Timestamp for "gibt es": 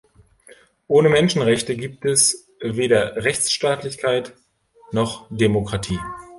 1.77-2.47